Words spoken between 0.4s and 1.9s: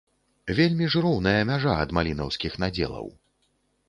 Вельмі ж роўная мяжа